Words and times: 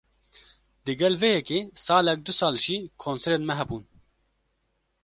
Digel 0.85 1.13
vê 1.21 1.29
yekê, 1.35 1.59
salek 1.85 2.19
du 2.25 2.31
sal 2.39 2.55
jî 2.65 2.77
konserên 3.03 3.43
me 3.47 3.53
hebûn 3.59 3.83